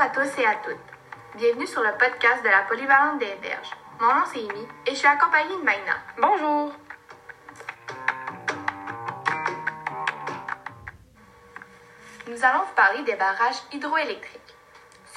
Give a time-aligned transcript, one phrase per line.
[0.00, 0.78] à tous et à toutes.
[1.34, 3.70] Bienvenue sur le podcast de la Polyvalente des Berges.
[4.00, 5.92] Mon nom c'est Amy et je suis accompagnée de Maïna.
[6.16, 6.72] Bonjour.
[12.28, 14.56] Nous allons vous parler des barrages hydroélectriques.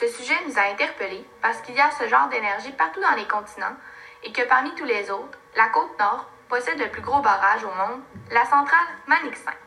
[0.01, 3.25] Ce sujet nous a interpellés parce qu'il y a ce genre d'énergie partout dans les
[3.25, 3.77] continents
[4.23, 7.71] et que parmi tous les autres, la côte nord possède le plus gros barrage au
[7.71, 9.62] monde, la centrale Manic 5.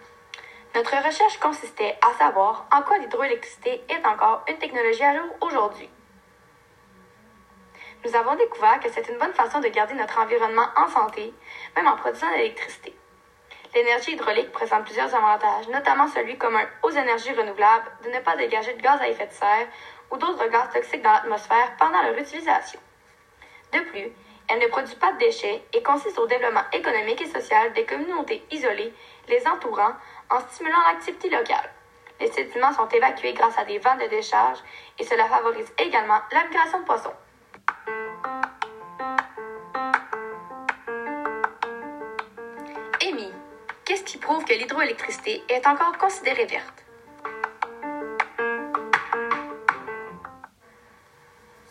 [0.77, 5.89] Notre recherche consistait à savoir en quoi l'hydroélectricité est encore une technologie à jour aujourd'hui.
[8.05, 11.33] Nous avons découvert que c'est une bonne façon de garder notre environnement en santé,
[11.77, 12.95] même en produisant de l'électricité.
[13.75, 18.75] L'énergie hydraulique présente plusieurs avantages, notamment celui commun aux énergies renouvelables de ne pas dégager
[18.75, 19.69] de gaz à effet de serre
[20.11, 22.81] ou d'autres gaz toxiques dans l'atmosphère pendant leur utilisation.
[23.73, 24.13] De plus,
[24.49, 28.45] elle ne produit pas de déchets et consiste au développement économique et social des communautés
[28.51, 28.93] isolées,
[29.29, 29.93] les entourant,
[30.31, 31.71] en stimulant l'activité locale.
[32.21, 34.59] Les sédiments sont évacués grâce à des vents de décharge
[34.99, 37.13] et cela favorise également la migration de poissons.
[43.03, 43.31] Amy,
[43.85, 46.85] qu'est-ce qui prouve que l'hydroélectricité est encore considérée verte?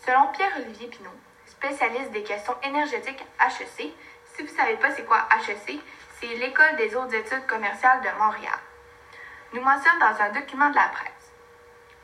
[0.06, 1.10] Selon Pierre-Olivier Pinault,
[1.46, 3.92] spécialiste des questions énergétiques HEC,
[4.34, 5.80] si vous ne savez pas c'est quoi HEC,
[6.20, 8.58] c'est l'École des hautes études commerciales de Montréal,
[9.52, 11.32] nous mentionne dans un document de la presse.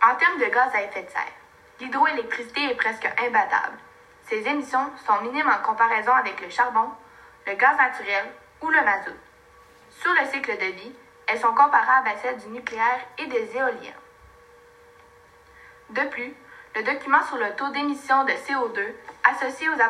[0.02, 1.38] En termes de gaz à effet de serre,
[1.80, 3.78] l'hydroélectricité est presque imbattable.
[4.28, 6.90] Ses émissions sont minimes en comparaison avec le charbon,
[7.46, 8.24] le gaz naturel
[8.60, 9.18] ou le mazout.
[9.90, 10.92] Sur le cycle de vie,
[11.26, 13.92] elles sont comparables à celles du nucléaire et des éoliens.
[15.90, 16.34] De plus,
[16.74, 19.80] le document sur le taux d'émission de CO2 associé aux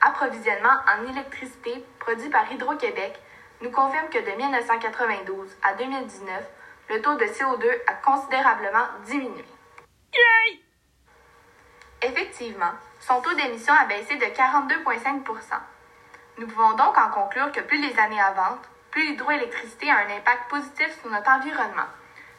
[0.00, 3.20] approvisionnements en électricité produits par Hydro-Québec
[3.60, 6.44] nous confirme que de 1992 à 2019,
[6.90, 9.44] le taux de CO2 a considérablement diminué.
[10.14, 10.60] Yay!
[12.02, 15.24] Effectivement, son taux d'émission a baissé de 42,5%
[16.38, 20.48] Nous pouvons donc en conclure que plus les années avancent, plus l'hydroélectricité a un impact
[20.48, 21.88] positif sur notre environnement.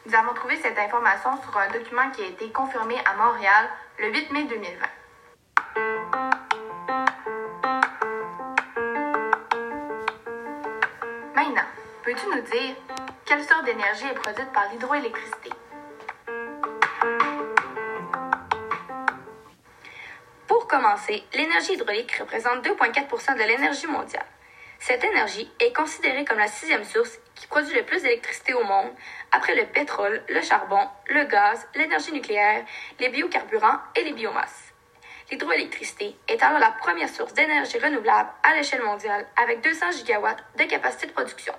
[0.06, 4.08] Nous avons trouvé cette information sur un document qui a été confirmé à Montréal le
[4.12, 4.88] 8 mai 2020.
[11.36, 11.68] Maintenant,
[12.04, 12.76] peux-tu nous dire
[13.26, 15.52] quelle sorte d'énergie est produite par l'hydroélectricité?
[20.48, 24.26] Pour commencer, l'énergie hydraulique représente 2,4% de l'énergie mondiale.
[24.80, 28.92] Cette énergie est considérée comme la sixième source qui produit le plus d'électricité au monde,
[29.32, 32.66] après le pétrole, le charbon, le gaz, l'énergie nucléaire,
[33.00, 34.74] les biocarburants et les biomasses.
[35.30, 40.64] L'hydroélectricité est alors la première source d'énergie renouvelable à l'échelle mondiale avec 200 gigawatts de
[40.64, 41.54] capacité de production.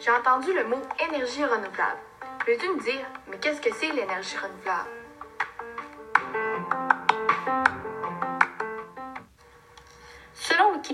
[0.00, 0.80] J'ai entendu le mot
[1.10, 2.00] énergie renouvelable.
[2.44, 4.99] Peux-tu me dire, mais qu'est-ce que c'est l'énergie renouvelable?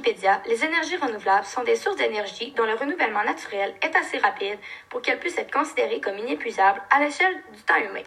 [0.06, 4.56] Les énergies renouvelables sont des sources d'énergie dont le renouvellement naturel est assez rapide
[4.88, 8.04] pour qu'elles puissent être considérées comme inépuisables à l'échelle du temps humain.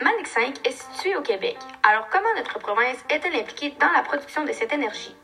[0.00, 1.56] Manic 5 est situé au Québec.
[1.84, 5.14] Alors comment notre province est-elle impliquée dans la production de cette énergie?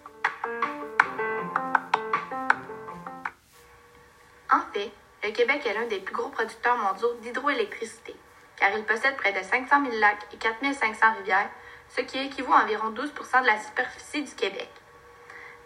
[4.48, 4.92] En fait,
[5.24, 8.14] le Québec est l'un des plus gros producteurs mondiaux d'hydroélectricité,
[8.58, 11.50] car il possède près de 500 000 lacs et 4 500 rivières,
[11.88, 14.70] ce qui équivaut à environ 12% de la superficie du Québec.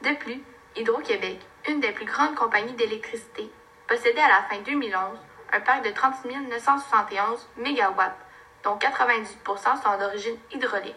[0.03, 0.43] De plus,
[0.77, 3.51] Hydro-Québec, une des plus grandes compagnies d'électricité,
[3.87, 5.19] possédait à la fin 2011
[5.53, 8.03] un parc de 36 971 MW,
[8.65, 10.97] dont 98% sont d'origine hydraulique,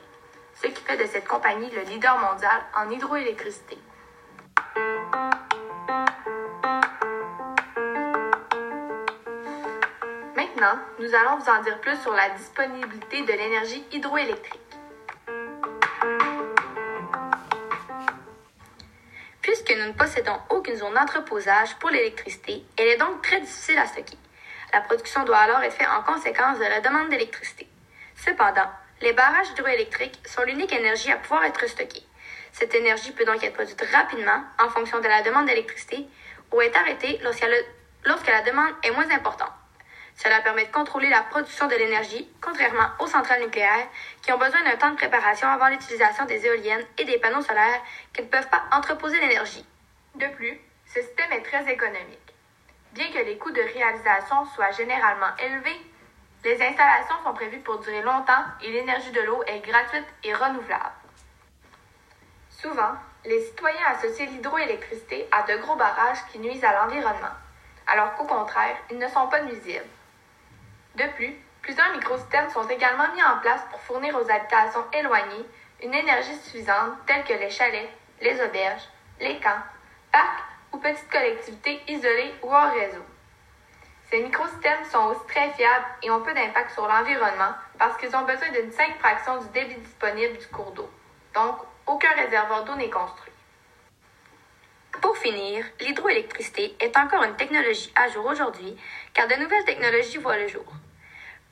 [0.54, 3.78] ce qui fait de cette compagnie le leader mondial en hydroélectricité.
[10.56, 14.62] Maintenant, nous allons vous en dire plus sur la disponibilité de l'énergie hydroélectrique.
[19.42, 23.86] Puisque nous ne possédons aucune zone d'entreposage pour l'électricité, elle est donc très difficile à
[23.86, 24.18] stocker.
[24.72, 27.68] La production doit alors être faite en conséquence de la demande d'électricité.
[28.16, 28.70] Cependant,
[29.02, 32.04] les barrages hydroélectriques sont l'unique énergie à pouvoir être stockée.
[32.54, 36.08] Cette énergie peut donc être produite rapidement en fonction de la demande d'électricité
[36.54, 39.52] ou est arrêtée lorsque la demande est moins importante.
[40.16, 43.88] Cela permet de contrôler la production de l'énergie, contrairement aux centrales nucléaires
[44.22, 47.82] qui ont besoin d'un temps de préparation avant l'utilisation des éoliennes et des panneaux solaires
[48.14, 49.66] qui ne peuvent pas entreposer l'énergie.
[50.16, 50.58] De plus,
[50.88, 52.34] ce système est très économique.
[52.94, 55.82] Bien que les coûts de réalisation soient généralement élevés,
[56.46, 60.94] les installations sont prévues pour durer longtemps et l'énergie de l'eau est gratuite et renouvelable.
[62.50, 62.94] Souvent,
[63.28, 67.34] Les citoyens associent l'hydroélectricité à de gros barrages qui nuisent à l'environnement,
[67.88, 69.84] alors qu'au contraire, ils ne sont pas nuisibles.
[70.98, 75.46] De plus, plusieurs microsystèmes sont également mis en place pour fournir aux habitations éloignées
[75.84, 77.90] une énergie suffisante telle que les chalets,
[78.22, 78.88] les auberges,
[79.20, 79.64] les camps,
[80.12, 83.04] parcs ou petites collectivités isolées ou hors réseau.
[84.10, 88.24] Ces microsystèmes sont aussi très fiables et ont peu d'impact sur l'environnement parce qu'ils ont
[88.24, 90.90] besoin d'une 5 fraction du débit disponible du cours d'eau.
[91.34, 91.58] Donc,
[91.88, 93.34] aucun réservoir d'eau n'est construit.
[95.02, 98.78] Pour finir, l'hydroélectricité est encore une technologie à jour aujourd'hui
[99.14, 100.66] car de nouvelles technologies voient le jour.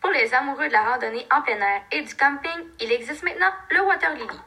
[0.04, 2.52] Pour les amoureux de la randonnée en plein air et du camping,
[2.82, 4.38] il existe maintenant le Water Lily.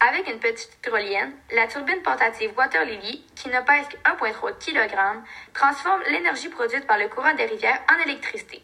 [0.00, 5.22] Avec une petite hydrolienne, la turbine portative Water Lily, qui ne pèse que 1,3 kg,
[5.54, 8.60] transforme l'énergie produite par le courant des rivières en électricité.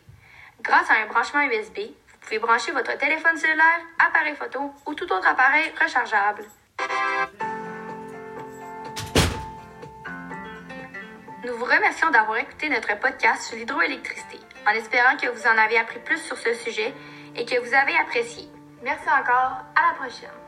[0.60, 5.10] Grâce à un branchement USB, vous pouvez brancher votre téléphone cellulaire, appareil photo ou tout
[5.12, 6.44] autre appareil rechargeable.
[11.44, 15.76] Nous vous remercions d'avoir écouté notre podcast sur l'hydroélectricité, en espérant que vous en avez
[15.76, 16.94] appris plus sur ce sujet
[17.36, 18.48] et que vous avez apprécié.
[18.82, 20.43] Merci encore, à la prochaine.